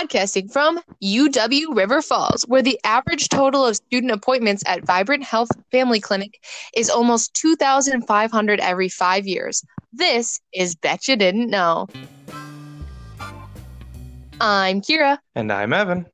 Podcasting 0.00 0.50
from 0.50 0.80
UW 1.04 1.76
River 1.76 2.00
Falls, 2.00 2.44
where 2.44 2.62
the 2.62 2.80
average 2.84 3.28
total 3.28 3.66
of 3.66 3.76
student 3.76 4.12
appointments 4.12 4.62
at 4.64 4.82
Vibrant 4.82 5.22
Health 5.22 5.50
Family 5.70 6.00
Clinic 6.00 6.42
is 6.74 6.88
almost 6.88 7.34
2,500 7.34 8.60
every 8.60 8.88
five 8.88 9.26
years. 9.26 9.62
This 9.92 10.40
is 10.54 10.74
Bet 10.74 11.06
You 11.06 11.16
Didn't 11.16 11.50
Know. 11.50 11.86
I'm 14.40 14.80
Kira. 14.80 15.18
And 15.34 15.52
I'm 15.52 15.74
Evan. 15.74 16.06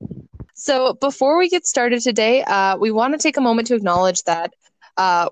So, 0.55 0.95
before 0.95 1.39
we 1.39 1.49
get 1.49 1.65
started 1.65 2.03
today, 2.03 2.43
uh, 2.43 2.77
we 2.77 2.91
want 2.91 3.15
to 3.15 3.19
take 3.19 3.37
a 3.37 3.41
moment 3.41 3.69
to 3.69 3.77
acknowledge 3.77 4.25
that 4.25 4.53
uh, 4.97 5.29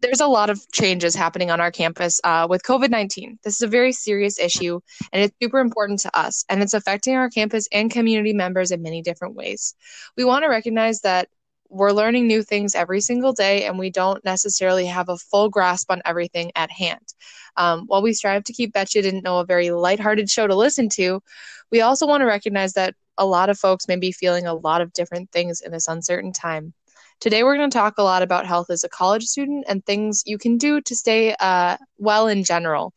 there's 0.00 0.20
a 0.20 0.26
lot 0.26 0.50
of 0.50 0.60
changes 0.72 1.14
happening 1.14 1.50
on 1.50 1.60
our 1.60 1.70
campus 1.70 2.20
uh, 2.24 2.46
with 2.48 2.62
COVID 2.62 2.90
19. 2.90 3.38
This 3.42 3.54
is 3.54 3.62
a 3.62 3.68
very 3.68 3.92
serious 3.92 4.38
issue 4.38 4.80
and 5.12 5.22
it's 5.22 5.34
super 5.42 5.58
important 5.58 6.00
to 6.00 6.18
us, 6.18 6.44
and 6.48 6.62
it's 6.62 6.74
affecting 6.74 7.16
our 7.16 7.30
campus 7.30 7.66
and 7.72 7.90
community 7.90 8.32
members 8.32 8.70
in 8.70 8.82
many 8.82 9.02
different 9.02 9.34
ways. 9.34 9.74
We 10.16 10.24
want 10.24 10.44
to 10.44 10.48
recognize 10.48 11.00
that 11.00 11.28
we're 11.68 11.92
learning 11.92 12.26
new 12.26 12.42
things 12.42 12.74
every 12.74 13.00
single 13.00 13.32
day, 13.32 13.64
and 13.64 13.78
we 13.78 13.90
don't 13.90 14.24
necessarily 14.24 14.86
have 14.86 15.08
a 15.08 15.16
full 15.16 15.48
grasp 15.48 15.90
on 15.90 16.02
everything 16.04 16.50
at 16.56 16.70
hand. 16.70 17.14
Um, 17.56 17.84
while 17.86 18.02
we 18.02 18.12
strive 18.12 18.44
to 18.44 18.52
keep 18.52 18.72
Bet 18.72 18.94
You 18.94 19.02
Didn't 19.02 19.22
Know 19.22 19.38
a 19.38 19.46
very 19.46 19.70
lighthearted 19.70 20.28
show 20.28 20.46
to 20.46 20.56
listen 20.56 20.88
to, 20.94 21.22
we 21.70 21.80
also 21.80 22.06
want 22.06 22.22
to 22.22 22.26
recognize 22.26 22.72
that 22.72 22.94
a 23.16 23.26
lot 23.26 23.50
of 23.50 23.58
folks 23.58 23.86
may 23.86 23.96
be 23.96 24.12
feeling 24.12 24.46
a 24.46 24.54
lot 24.54 24.80
of 24.80 24.92
different 24.92 25.30
things 25.30 25.60
in 25.60 25.70
this 25.70 25.86
uncertain 25.86 26.32
time. 26.32 26.74
Today, 27.20 27.44
we're 27.44 27.58
going 27.58 27.68
to 27.68 27.78
talk 27.78 27.98
a 27.98 28.02
lot 28.02 28.22
about 28.22 28.46
health 28.46 28.70
as 28.70 28.82
a 28.82 28.88
college 28.88 29.24
student 29.24 29.66
and 29.68 29.84
things 29.84 30.22
you 30.24 30.38
can 30.38 30.56
do 30.56 30.80
to 30.80 30.96
stay 30.96 31.34
uh, 31.38 31.76
well 31.98 32.28
in 32.28 32.44
general. 32.44 32.94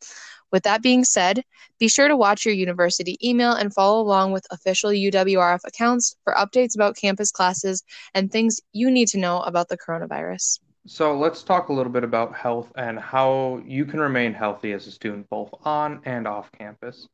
With 0.50 0.62
that 0.62 0.80
being 0.80 1.04
said, 1.04 1.42
be 1.78 1.88
sure 1.88 2.08
to 2.08 2.16
watch 2.16 2.46
your 2.46 2.54
university 2.54 3.18
email 3.22 3.52
and 3.52 3.74
follow 3.74 4.00
along 4.00 4.32
with 4.32 4.46
official 4.50 4.88
UWRF 4.88 5.60
accounts 5.66 6.16
for 6.24 6.32
updates 6.32 6.74
about 6.74 6.96
campus 6.96 7.30
classes 7.30 7.82
and 8.14 8.32
things 8.32 8.62
you 8.72 8.90
need 8.90 9.08
to 9.08 9.18
know 9.18 9.40
about 9.40 9.68
the 9.68 9.76
coronavirus. 9.76 10.60
So, 10.86 11.14
let's 11.18 11.42
talk 11.42 11.68
a 11.68 11.74
little 11.74 11.92
bit 11.92 12.04
about 12.04 12.34
health 12.34 12.72
and 12.76 12.98
how 12.98 13.60
you 13.66 13.84
can 13.84 14.00
remain 14.00 14.32
healthy 14.32 14.72
as 14.72 14.86
a 14.86 14.90
student, 14.90 15.28
both 15.28 15.50
on 15.66 16.00
and 16.06 16.26
off 16.26 16.50
campus. 16.52 17.08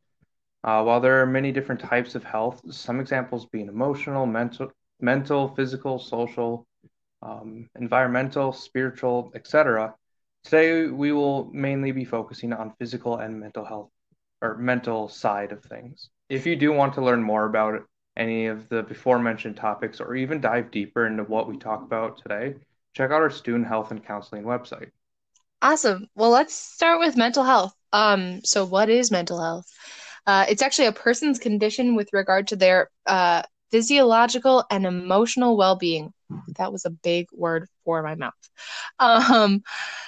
Uh, 0.62 0.84
while 0.84 1.00
there 1.00 1.20
are 1.20 1.26
many 1.26 1.50
different 1.50 1.80
types 1.80 2.14
of 2.14 2.22
health, 2.22 2.62
some 2.72 3.00
examples 3.00 3.46
being 3.46 3.66
emotional, 3.66 4.26
mental, 4.26 4.70
mental, 5.00 5.48
physical, 5.56 5.98
social, 5.98 6.66
um, 7.22 7.68
environmental, 7.78 8.52
spiritual, 8.52 9.32
etc. 9.34 9.94
Today, 10.44 10.86
we 10.86 11.12
will 11.12 11.50
mainly 11.52 11.92
be 11.92 12.04
focusing 12.04 12.52
on 12.52 12.74
physical 12.78 13.18
and 13.18 13.38
mental 13.38 13.64
health 13.64 13.90
or 14.40 14.56
mental 14.56 15.08
side 15.08 15.52
of 15.52 15.62
things. 15.64 16.08
If 16.28 16.46
you 16.46 16.56
do 16.56 16.72
want 16.72 16.94
to 16.94 17.02
learn 17.02 17.22
more 17.22 17.44
about 17.44 17.82
any 18.16 18.46
of 18.46 18.68
the 18.68 18.82
before 18.82 19.18
mentioned 19.18 19.56
topics 19.56 20.00
or 20.00 20.14
even 20.14 20.41
dive 20.41 20.70
deeper 20.70 21.06
into 21.06 21.24
what 21.24 21.48
we 21.48 21.56
talk 21.56 21.82
about 21.82 22.18
today, 22.18 22.54
check 22.94 23.10
out 23.10 23.22
our 23.22 23.30
student 23.30 23.66
health 23.66 23.91
and 23.91 24.04
counseling 24.04 24.44
website. 24.44 24.91
Awesome. 25.62 26.06
Well, 26.14 26.30
let's 26.30 26.54
start 26.54 27.00
with 27.00 27.16
mental 27.16 27.44
health. 27.44 27.74
Um, 27.92 28.41
so, 28.44 28.64
what 28.64 28.88
is 28.88 29.10
mental 29.10 29.41
health? 29.41 29.66
Uh, 30.26 30.46
it's 30.48 30.62
actually 30.62 30.86
a 30.86 30.92
person's 30.92 31.38
condition 31.38 31.96
with 31.96 32.08
regard 32.12 32.48
to 32.48 32.56
their 32.56 32.91
uh, 33.06 33.42
physiological 33.70 34.64
and 34.70 34.86
emotional 34.86 35.56
well-being 35.56 36.12
that 36.56 36.72
was 36.72 36.84
a 36.84 36.90
big 36.90 37.26
word 37.32 37.68
for 37.84 38.02
my 38.02 38.14
mouth. 38.14 38.32
Um, 38.98 39.62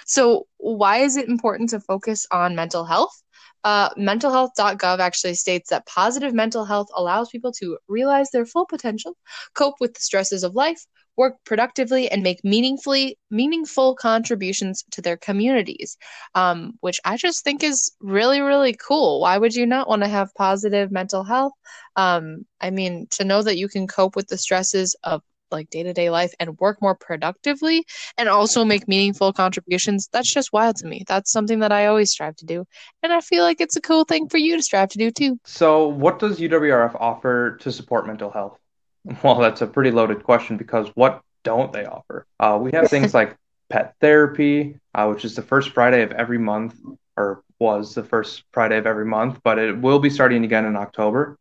so 0.06 0.46
why 0.58 0.98
is 0.98 1.16
it 1.16 1.28
important 1.28 1.70
to 1.70 1.80
focus 1.80 2.26
on 2.30 2.54
mental 2.54 2.84
health? 2.84 3.22
Uh, 3.64 3.90
mentalhealth.gov 3.94 4.98
actually 4.98 5.34
states 5.34 5.70
that 5.70 5.86
positive 5.86 6.34
mental 6.34 6.64
health 6.64 6.88
allows 6.96 7.28
people 7.28 7.52
to 7.52 7.78
realize 7.88 8.30
their 8.30 8.44
full 8.44 8.66
potential 8.66 9.16
cope 9.54 9.76
with 9.80 9.94
the 9.94 10.00
stresses 10.00 10.42
of 10.42 10.54
life 10.54 10.84
work 11.16 11.36
productively 11.44 12.10
and 12.10 12.22
make 12.22 12.42
meaningfully 12.42 13.18
meaningful 13.30 13.94
contributions 13.94 14.82
to 14.90 15.02
their 15.02 15.16
communities 15.16 15.96
um, 16.34 16.72
which 16.80 16.98
i 17.04 17.16
just 17.16 17.44
think 17.44 17.62
is 17.62 17.92
really 18.00 18.40
really 18.40 18.74
cool. 18.74 19.20
Why 19.20 19.38
would 19.38 19.54
you 19.54 19.66
not 19.66 19.88
want 19.88 20.02
to 20.02 20.08
have 20.08 20.34
positive 20.34 20.90
mental 20.90 21.22
health? 21.22 21.52
Um, 21.96 22.46
i 22.60 22.70
mean 22.70 23.06
to 23.10 23.24
know 23.24 23.42
that 23.42 23.58
you 23.58 23.68
can 23.68 23.86
cope 23.86 24.16
with 24.16 24.28
the 24.28 24.38
stresses 24.38 24.96
of 25.04 25.22
like 25.52 25.70
day-to-day 25.70 26.10
life 26.10 26.32
and 26.40 26.58
work 26.58 26.80
more 26.82 26.94
productively 26.94 27.84
and 28.18 28.28
also 28.28 28.64
make 28.64 28.88
meaningful 28.88 29.32
contributions 29.32 30.08
that's 30.12 30.32
just 30.32 30.52
wild 30.52 30.76
to 30.76 30.86
me 30.86 31.04
that's 31.06 31.30
something 31.30 31.60
that 31.60 31.72
i 31.72 31.86
always 31.86 32.10
strive 32.10 32.34
to 32.36 32.46
do 32.46 32.64
and 33.02 33.12
i 33.12 33.20
feel 33.20 33.44
like 33.44 33.60
it's 33.60 33.76
a 33.76 33.80
cool 33.80 34.04
thing 34.04 34.28
for 34.28 34.38
you 34.38 34.56
to 34.56 34.62
strive 34.62 34.88
to 34.88 34.98
do 34.98 35.10
too 35.10 35.38
so 35.44 35.86
what 35.86 36.18
does 36.18 36.40
uwrf 36.40 36.96
offer 36.98 37.56
to 37.60 37.70
support 37.70 38.06
mental 38.06 38.30
health 38.30 38.58
well, 39.22 39.38
that's 39.38 39.62
a 39.62 39.66
pretty 39.66 39.90
loaded 39.90 40.22
question 40.22 40.56
because 40.56 40.88
what 40.94 41.22
don't 41.44 41.72
they 41.72 41.84
offer? 41.84 42.26
Uh, 42.38 42.58
we 42.60 42.70
have 42.72 42.88
things 42.88 43.14
like 43.14 43.36
pet 43.68 43.94
therapy, 44.00 44.76
uh, 44.94 45.06
which 45.06 45.24
is 45.24 45.34
the 45.34 45.42
first 45.42 45.70
Friday 45.70 46.02
of 46.02 46.12
every 46.12 46.38
month, 46.38 46.74
or 47.16 47.42
was 47.58 47.94
the 47.94 48.04
first 48.04 48.44
Friday 48.52 48.76
of 48.78 48.86
every 48.86 49.04
month, 49.04 49.40
but 49.42 49.58
it 49.58 49.78
will 49.78 49.98
be 49.98 50.10
starting 50.10 50.44
again 50.44 50.64
in 50.64 50.76
October. 50.76 51.36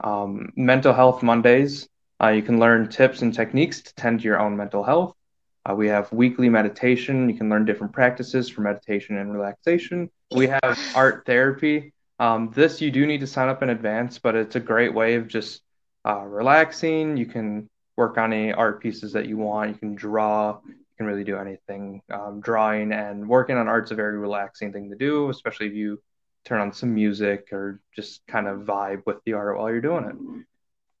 Um, 0.00 0.52
mental 0.56 0.92
health 0.92 1.22
Mondays. 1.22 1.88
Uh, 2.22 2.28
you 2.28 2.42
can 2.42 2.58
learn 2.58 2.88
tips 2.88 3.22
and 3.22 3.34
techniques 3.34 3.82
to 3.82 3.94
tend 3.94 4.20
to 4.20 4.24
your 4.24 4.38
own 4.38 4.56
mental 4.56 4.84
health. 4.84 5.14
Uh, 5.68 5.74
we 5.74 5.88
have 5.88 6.12
weekly 6.12 6.48
meditation. 6.48 7.28
You 7.28 7.36
can 7.36 7.48
learn 7.48 7.64
different 7.64 7.92
practices 7.92 8.48
for 8.48 8.60
meditation 8.60 9.16
and 9.16 9.32
relaxation. 9.32 10.10
We 10.34 10.48
have 10.48 10.78
art 10.94 11.24
therapy. 11.26 11.92
Um, 12.18 12.52
this 12.54 12.80
you 12.80 12.90
do 12.90 13.06
need 13.06 13.20
to 13.20 13.26
sign 13.26 13.48
up 13.48 13.62
in 13.62 13.70
advance, 13.70 14.18
but 14.18 14.34
it's 14.34 14.56
a 14.56 14.60
great 14.60 14.94
way 14.94 15.14
of 15.14 15.26
just 15.26 15.62
uh, 16.06 16.20
relaxing. 16.20 17.16
You 17.16 17.26
can 17.26 17.68
work 17.96 18.18
on 18.18 18.32
any 18.32 18.52
art 18.52 18.80
pieces 18.80 19.12
that 19.12 19.26
you 19.26 19.36
want. 19.36 19.70
You 19.70 19.76
can 19.76 19.94
draw. 19.94 20.60
You 20.66 20.74
can 20.98 21.06
really 21.06 21.24
do 21.24 21.38
anything. 21.38 22.02
Um, 22.10 22.40
drawing 22.40 22.92
and 22.92 23.28
working 23.28 23.56
on 23.56 23.66
art's 23.66 23.90
a 23.90 23.94
very 23.94 24.18
relaxing 24.18 24.72
thing 24.72 24.90
to 24.90 24.96
do, 24.96 25.30
especially 25.30 25.66
if 25.66 25.74
you 25.74 26.00
turn 26.44 26.60
on 26.60 26.72
some 26.72 26.94
music 26.94 27.48
or 27.52 27.80
just 27.96 28.20
kind 28.26 28.46
of 28.46 28.60
vibe 28.60 29.02
with 29.06 29.16
the 29.24 29.32
art 29.32 29.56
while 29.56 29.70
you're 29.70 29.80
doing 29.80 30.04
it. 30.04 30.44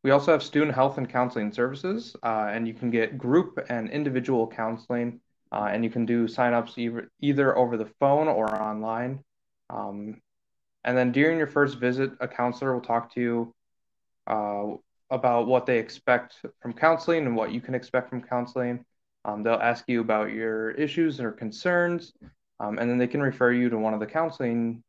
We 0.04 0.10
also 0.10 0.32
have 0.32 0.42
student 0.42 0.74
health 0.74 0.98
and 0.98 1.08
counseling 1.08 1.50
services, 1.50 2.14
uh, 2.22 2.50
and 2.52 2.68
you 2.68 2.74
can 2.74 2.90
get 2.90 3.16
group 3.16 3.58
and 3.70 3.88
individual 3.88 4.46
counseling, 4.46 5.18
uh, 5.50 5.70
and 5.72 5.82
you 5.82 5.88
can 5.88 6.04
do 6.04 6.28
signups 6.28 6.76
either, 6.76 7.10
either 7.22 7.56
over 7.56 7.78
the 7.78 7.86
phone 7.98 8.28
or 8.28 8.54
online. 8.54 9.24
Um, 9.70 10.20
and 10.84 10.94
then 10.94 11.10
during 11.10 11.38
your 11.38 11.46
first 11.46 11.78
visit, 11.78 12.12
a 12.20 12.28
counselor 12.28 12.74
will 12.74 12.82
talk 12.82 13.14
to 13.14 13.20
you 13.20 13.54
uh, 14.26 14.74
about 15.08 15.46
what 15.46 15.64
they 15.64 15.78
expect 15.78 16.36
from 16.60 16.74
counseling 16.74 17.24
and 17.24 17.34
what 17.34 17.52
you 17.52 17.62
can 17.62 17.74
expect 17.74 18.10
from 18.10 18.20
counseling. 18.20 18.84
Um, 19.24 19.42
they'll 19.42 19.54
ask 19.54 19.84
you 19.88 20.02
about 20.02 20.32
your 20.32 20.72
issues 20.72 21.18
or 21.18 21.32
concerns, 21.32 22.12
um, 22.60 22.78
and 22.78 22.90
then 22.90 22.98
they 22.98 23.06
can 23.06 23.22
refer 23.22 23.52
you 23.52 23.70
to 23.70 23.78
one 23.78 23.94
of 23.94 24.00
the 24.00 24.06
counseling 24.06 24.82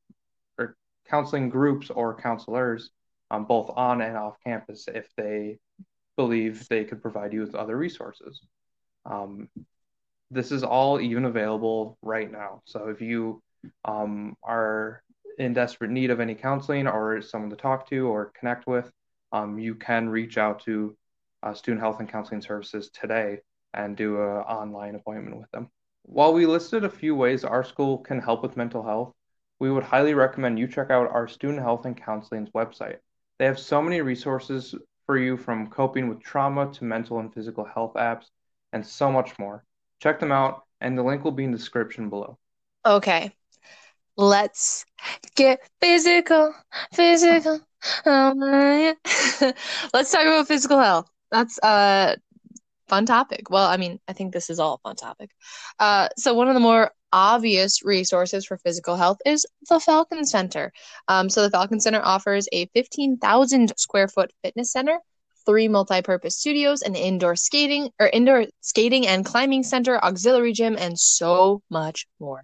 or 0.58 0.76
counseling 1.08 1.48
groups 1.48 1.90
or 1.90 2.20
counselors, 2.20 2.90
um, 3.32 3.46
both 3.46 3.72
on 3.76 4.02
and 4.02 4.18
off 4.18 4.38
campus, 4.44 4.88
if 4.94 5.08
they 5.16 5.58
believe 6.16 6.68
they 6.68 6.84
could 6.84 7.02
provide 7.02 7.34
you 7.34 7.42
with 7.42 7.56
other 7.56 7.78
resources. 7.78 8.42
Um, 9.06 9.50
this 10.32 10.52
is 10.52 10.64
all 10.64 11.00
even 11.00 11.26
available 11.26 11.98
right 12.02 12.32
now. 12.32 12.62
So 12.66 12.88
if 12.88 13.02
you 13.02 13.42
um, 13.84 14.36
are 14.44 15.04
in 15.38 15.54
desperate 15.54 15.92
need 15.92 16.12
of 16.12 16.20
any 16.20 16.36
counseling 16.36 16.88
or 16.88 17.22
someone 17.22 17.50
to 17.50 17.56
talk 17.56 17.90
to 17.90 18.08
or 18.08 18.32
connect 18.40 18.68
with, 18.68 18.90
um, 19.32 19.60
you 19.60 19.76
can 19.76 20.10
reach 20.10 20.38
out 20.38 20.62
to 20.62 20.96
uh, 21.44 21.54
Student 21.54 21.82
Health 21.82 22.00
and 22.00 22.10
Counseling 22.10 22.42
Services 22.42 22.90
today 22.90 23.40
and 23.74 23.96
do 23.98 24.22
an 24.22 24.40
online 24.40 24.96
appointment 24.96 25.38
with 25.38 25.52
them. 25.52 25.70
While 26.04 26.34
we 26.34 26.46
listed 26.46 26.84
a 26.84 26.90
few 26.90 27.16
ways 27.16 27.44
our 27.44 27.64
school 27.64 27.98
can 27.98 28.22
help 28.22 28.42
with 28.44 28.58
mental 28.58 28.84
health, 28.84 29.14
we 29.60 29.72
would 29.72 29.84
highly 29.84 30.14
recommend 30.14 30.60
you 30.60 30.68
check 30.68 30.90
out 30.90 31.12
our 31.12 31.28
Student 31.28 31.60
Health 31.60 31.86
and 31.86 31.98
Counseling's 31.98 32.50
website. 32.52 32.98
They 33.38 33.46
have 33.46 33.60
so 33.60 33.82
many 33.82 34.02
resources 34.02 34.76
for 35.06 35.18
you 35.18 35.38
from 35.38 35.68
coping 35.68 36.08
with 36.08 36.22
trauma 36.22 36.72
to 36.74 36.84
mental 36.84 37.20
and 37.20 37.34
physical 37.34 37.66
health 37.66 37.94
apps 37.96 38.26
and 38.74 38.86
so 38.86 39.12
much 39.12 39.38
more. 39.38 39.64
Check 40.02 40.20
them 40.20 40.32
out, 40.32 40.64
and 40.82 40.98
the 40.98 41.04
link 41.04 41.24
will 41.24 41.32
be 41.32 41.44
in 41.44 41.52
the 41.52 41.58
description 41.58 42.10
below. 42.10 42.38
Okay, 42.86 43.32
let's 44.18 44.86
get 45.36 45.60
physical, 45.82 46.54
physical. 46.94 47.62
Let's 48.06 48.96
talk 50.12 50.26
about 50.26 50.48
physical 50.48 50.80
health. 50.80 51.08
That's 51.32 51.60
a 51.62 52.18
fun 52.88 53.06
topic. 53.06 53.50
Well, 53.50 53.68
I 53.68 53.78
mean, 53.78 54.00
I 54.08 54.14
think 54.14 54.34
this 54.34 54.50
is 54.50 54.60
all 54.60 54.76
a 54.76 54.78
fun 54.80 54.96
topic. 54.96 55.30
Uh, 55.80 56.10
so 56.18 56.34
one 56.34 56.48
of 56.48 56.56
the 56.56 56.60
more 56.60 56.92
obvious 57.16 57.82
resources 57.84 58.46
for 58.46 58.58
physical 58.58 58.98
health 58.98 59.20
is 59.26 59.48
the 59.70 59.80
Falcon 59.80 60.26
Center. 60.26 60.74
Um, 61.08 61.30
so 61.30 61.42
the 61.42 61.50
Falcon 61.50 61.80
Center 61.80 62.02
offers 62.04 62.48
a 62.52 62.66
15,000 62.68 63.74
square 63.78 64.10
foot 64.10 64.32
fitness 64.44 64.72
center 64.72 65.00
three 65.46 65.68
multi-purpose 65.68 66.36
studios, 66.36 66.82
an 66.82 66.96
indoor 66.96 67.36
skating 67.36 67.90
or 68.00 68.08
indoor 68.08 68.46
skating 68.62 69.08
and 69.08 69.26
climbing 69.26 69.64
center, 69.64 70.04
auxiliary 70.04 70.54
gym, 70.54 70.76
and 70.78 71.00
so 71.00 71.62
much 71.70 72.08
more. 72.20 72.42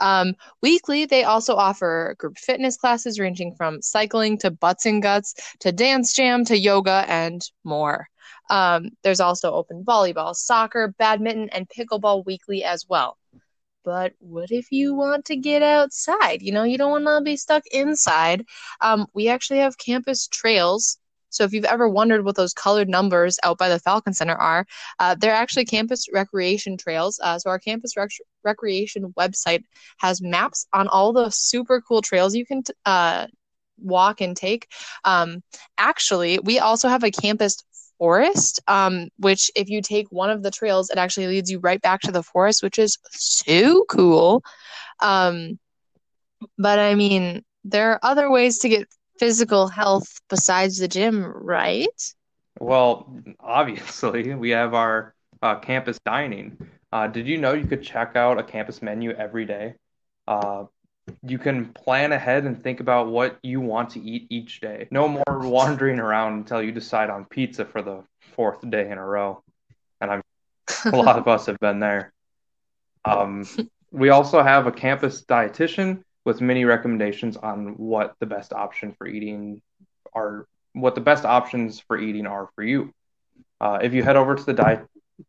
Um, 0.00 0.34
weekly, 0.62 1.04
they 1.04 1.24
also 1.24 1.54
offer 1.54 2.16
group 2.18 2.38
fitness 2.38 2.76
classes 2.76 3.20
ranging 3.20 3.54
from 3.54 3.82
cycling 3.82 4.38
to 4.38 4.50
butts 4.50 4.86
and 4.86 5.02
guts 5.02 5.34
to 5.60 5.72
dance 5.72 6.14
jam 6.14 6.44
to 6.46 6.56
yoga 6.56 7.04
and 7.06 7.42
more. 7.64 8.08
Um, 8.50 8.90
there's 9.04 9.20
also 9.20 9.52
open 9.52 9.84
volleyball, 9.84 10.34
soccer, 10.34 10.94
badminton, 10.98 11.50
and 11.50 11.68
pickleball 11.68 12.24
weekly 12.24 12.64
as 12.64 12.86
well. 12.88 13.17
But 13.88 14.12
what 14.18 14.50
if 14.50 14.70
you 14.70 14.94
want 14.94 15.24
to 15.24 15.36
get 15.36 15.62
outside? 15.62 16.42
You 16.42 16.52
know, 16.52 16.62
you 16.62 16.76
don't 16.76 16.90
want 16.90 17.06
to 17.06 17.24
be 17.24 17.38
stuck 17.38 17.62
inside. 17.68 18.44
Um, 18.82 19.06
we 19.14 19.28
actually 19.28 19.60
have 19.60 19.78
campus 19.78 20.28
trails. 20.28 20.98
So 21.30 21.44
if 21.44 21.54
you've 21.54 21.64
ever 21.64 21.88
wondered 21.88 22.22
what 22.22 22.36
those 22.36 22.52
colored 22.52 22.90
numbers 22.90 23.38
out 23.44 23.56
by 23.56 23.70
the 23.70 23.78
Falcon 23.78 24.12
Center 24.12 24.34
are, 24.34 24.66
uh, 24.98 25.14
they're 25.18 25.32
actually 25.32 25.64
campus 25.64 26.04
recreation 26.12 26.76
trails. 26.76 27.18
Uh, 27.22 27.38
so 27.38 27.48
our 27.48 27.58
campus 27.58 27.96
rec- 27.96 28.10
recreation 28.44 29.14
website 29.18 29.62
has 29.96 30.20
maps 30.20 30.66
on 30.74 30.86
all 30.88 31.14
the 31.14 31.30
super 31.30 31.80
cool 31.80 32.02
trails 32.02 32.34
you 32.34 32.44
can 32.44 32.64
t- 32.64 32.74
uh, 32.84 33.26
walk 33.78 34.20
and 34.20 34.36
take. 34.36 34.68
Um, 35.06 35.42
actually, 35.78 36.40
we 36.40 36.58
also 36.58 36.88
have 36.88 37.04
a 37.04 37.10
campus 37.10 37.56
forest, 37.98 38.60
um, 38.68 39.08
which 39.18 39.50
if 39.54 39.68
you 39.68 39.82
take 39.82 40.06
one 40.10 40.30
of 40.30 40.42
the 40.42 40.50
trails, 40.50 40.90
it 40.90 40.98
actually 40.98 41.26
leads 41.26 41.50
you 41.50 41.58
right 41.58 41.80
back 41.80 42.00
to 42.02 42.12
the 42.12 42.22
forest, 42.22 42.62
which 42.62 42.78
is 42.78 42.98
so 43.10 43.84
cool. 43.88 44.42
Um, 45.00 45.58
but 46.56 46.78
I 46.78 46.94
mean, 46.94 47.44
there 47.64 47.92
are 47.92 48.00
other 48.02 48.30
ways 48.30 48.58
to 48.58 48.68
get 48.68 48.88
physical 49.18 49.68
health 49.68 50.06
besides 50.30 50.78
the 50.78 50.88
gym, 50.88 51.24
right? 51.24 52.14
Well, 52.60 53.12
obviously, 53.40 54.34
we 54.34 54.50
have 54.50 54.74
our 54.74 55.14
uh, 55.42 55.56
campus 55.56 55.98
dining. 56.04 56.56
Uh, 56.92 57.06
did 57.06 57.26
you 57.26 57.38
know 57.38 57.52
you 57.52 57.66
could 57.66 57.82
check 57.82 58.16
out 58.16 58.38
a 58.38 58.42
campus 58.42 58.80
menu 58.80 59.10
every 59.10 59.44
day? 59.44 59.74
Uh, 60.26 60.64
you 61.22 61.38
can 61.38 61.72
plan 61.72 62.12
ahead 62.12 62.44
and 62.44 62.62
think 62.62 62.80
about 62.80 63.08
what 63.08 63.38
you 63.42 63.60
want 63.60 63.90
to 63.90 64.00
eat 64.00 64.26
each 64.30 64.60
day. 64.60 64.88
No 64.90 65.08
more 65.08 65.24
wandering 65.28 65.98
around 65.98 66.34
until 66.34 66.62
you 66.62 66.72
decide 66.72 67.10
on 67.10 67.24
pizza 67.24 67.64
for 67.64 67.82
the 67.82 68.04
fourth 68.34 68.68
day 68.68 68.90
in 68.90 68.98
a 68.98 69.04
row. 69.04 69.42
And 70.00 70.10
I'm 70.10 70.22
a 70.84 70.96
lot 70.96 71.18
of 71.18 71.28
us 71.28 71.46
have 71.46 71.58
been 71.60 71.80
there. 71.80 72.12
Um, 73.04 73.46
we 73.90 74.10
also 74.10 74.42
have 74.42 74.66
a 74.66 74.72
campus 74.72 75.24
dietitian 75.24 76.02
with 76.24 76.40
many 76.40 76.64
recommendations 76.64 77.36
on 77.36 77.76
what 77.78 78.14
the 78.20 78.26
best 78.26 78.52
option 78.52 78.92
for 78.92 79.06
eating 79.06 79.62
are, 80.12 80.46
what 80.72 80.94
the 80.94 81.00
best 81.00 81.24
options 81.24 81.80
for 81.80 81.98
eating 81.98 82.26
are 82.26 82.50
for 82.54 82.62
you. 82.62 82.92
Uh, 83.60 83.78
if 83.82 83.94
you 83.94 84.02
head 84.02 84.16
over 84.16 84.34
to 84.34 84.44
the 84.44 84.52
di- 84.52 84.82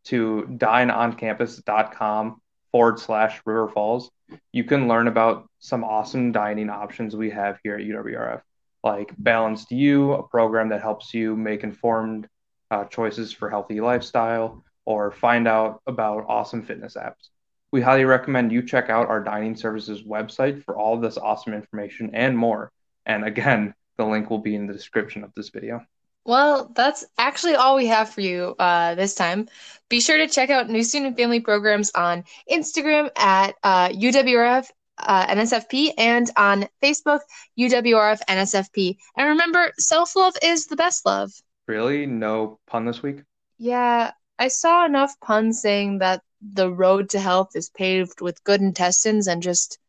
to 0.05 0.47
dineoncampus.com 0.51 2.41
forward 2.71 2.99
slash 2.99 3.41
River 3.45 3.69
Falls, 3.69 4.11
you 4.51 4.63
can 4.63 4.87
learn 4.87 5.07
about 5.07 5.47
some 5.59 5.83
awesome 5.83 6.31
dining 6.31 6.69
options 6.69 7.15
we 7.15 7.29
have 7.31 7.59
here 7.63 7.75
at 7.75 7.85
UWRF, 7.85 8.41
like 8.83 9.13
Balanced 9.17 9.71
You, 9.71 10.13
a 10.13 10.27
program 10.27 10.69
that 10.69 10.81
helps 10.81 11.13
you 11.13 11.35
make 11.35 11.63
informed 11.63 12.27
uh, 12.71 12.85
choices 12.85 13.31
for 13.33 13.49
healthy 13.49 13.81
lifestyle, 13.81 14.63
or 14.85 15.11
find 15.11 15.47
out 15.47 15.81
about 15.87 16.25
awesome 16.27 16.63
fitness 16.63 16.95
apps. 16.95 17.29
We 17.71 17.81
highly 17.81 18.05
recommend 18.05 18.51
you 18.51 18.63
check 18.63 18.89
out 18.89 19.09
our 19.09 19.23
dining 19.23 19.55
services 19.55 20.01
website 20.01 20.63
for 20.63 20.77
all 20.77 20.97
this 20.97 21.17
awesome 21.17 21.53
information 21.53 22.11
and 22.13 22.37
more. 22.37 22.71
And 23.05 23.23
again, 23.23 23.75
the 23.97 24.05
link 24.05 24.29
will 24.29 24.39
be 24.39 24.55
in 24.55 24.65
the 24.65 24.73
description 24.73 25.23
of 25.23 25.31
this 25.35 25.49
video. 25.49 25.85
Well, 26.29 26.71
that's 26.75 27.03
actually 27.17 27.55
all 27.55 27.75
we 27.75 27.87
have 27.87 28.07
for 28.07 28.21
you 28.21 28.53
uh, 28.59 28.93
this 28.93 29.15
time. 29.15 29.49
Be 29.89 29.99
sure 29.99 30.17
to 30.17 30.27
check 30.27 30.51
out 30.51 30.69
New 30.69 30.83
Student 30.83 31.17
Family 31.17 31.39
Programs 31.39 31.89
on 31.95 32.23
Instagram 32.47 33.09
at 33.17 33.55
uh, 33.63 33.89
UWRF 33.89 34.69
uh, 34.99 35.25
NSFP 35.25 35.93
and 35.97 36.29
on 36.37 36.67
Facebook, 36.83 37.21
UWRF 37.57 38.19
NSFP. 38.29 38.97
And 39.17 39.29
remember, 39.29 39.71
self 39.79 40.15
love 40.15 40.35
is 40.43 40.67
the 40.67 40.75
best 40.75 41.03
love. 41.03 41.31
Really? 41.67 42.05
No 42.05 42.59
pun 42.67 42.85
this 42.85 43.01
week? 43.01 43.23
Yeah, 43.57 44.11
I 44.37 44.49
saw 44.49 44.85
enough 44.85 45.19
puns 45.21 45.59
saying 45.63 45.97
that 45.97 46.21
the 46.41 46.71
road 46.71 47.09
to 47.09 47.19
health 47.19 47.55
is 47.55 47.71
paved 47.71 48.21
with 48.21 48.43
good 48.43 48.61
intestines 48.61 49.27
and 49.27 49.41
just 49.41 49.79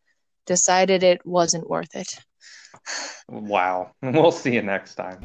decided 0.47 1.03
it 1.03 1.21
wasn't 1.27 1.69
worth 1.69 1.95
it. 1.95 2.19
Wow. 3.29 3.91
We'll 4.03 4.33
see 4.33 4.55
you 4.55 4.63
next 4.63 4.95
time. 4.95 5.21